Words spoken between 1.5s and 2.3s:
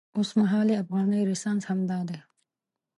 همدا دی.